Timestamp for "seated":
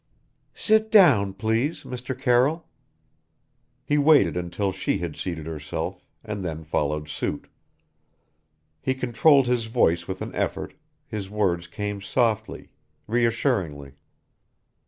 5.15-5.45